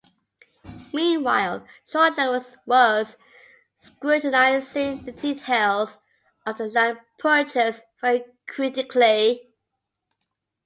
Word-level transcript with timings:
Meanwhile, 0.91 1.63
Shortland 1.85 2.57
was 2.65 3.17
scrutinizing 3.77 5.03
the 5.03 5.11
details 5.11 5.97
of 6.43 6.57
the 6.57 6.65
land 6.69 7.01
purchase 7.19 7.81
very 8.01 8.25
critically. 8.47 9.53